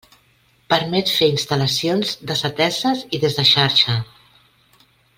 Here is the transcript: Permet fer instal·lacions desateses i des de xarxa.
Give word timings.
Permet 0.73 1.11
fer 1.17 1.27
instal·lacions 1.33 2.15
desateses 2.33 3.05
i 3.17 3.21
des 3.27 3.39
de 3.41 3.47
xarxa. 3.55 4.01